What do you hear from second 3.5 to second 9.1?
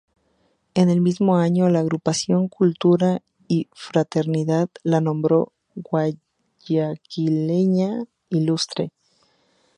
Fraternidad la nombró "Guayaquileña Ilustre".